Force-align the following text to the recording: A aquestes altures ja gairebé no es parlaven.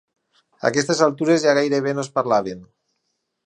A 0.61 0.67
aquestes 0.69 1.03
altures 1.09 1.45
ja 1.45 1.55
gairebé 1.59 1.95
no 1.99 2.09
es 2.09 2.13
parlaven. 2.19 2.69